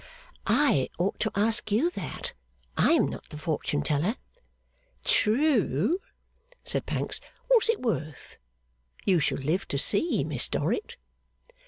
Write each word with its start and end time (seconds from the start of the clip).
'I 0.47 0.89
ought 0.97 1.19
to 1.19 1.31
ask 1.35 1.71
you 1.71 1.91
that. 1.91 2.33
I 2.75 2.93
am 2.93 3.07
not 3.07 3.29
the 3.29 3.37
fortune 3.37 3.83
teller.' 3.83 4.15
'True,' 5.03 6.01
said 6.65 6.87
Pancks. 6.87 7.21
'What's 7.49 7.69
it 7.69 7.81
worth? 7.83 8.39
You 9.05 9.19
shall 9.19 9.37
live 9.37 9.67
to 9.67 9.77
see, 9.77 10.23
Miss 10.23 10.49
Dorrit. 10.49 10.95